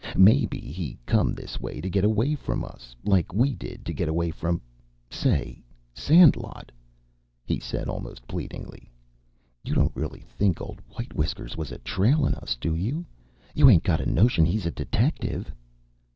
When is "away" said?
2.03-2.33, 4.09-4.31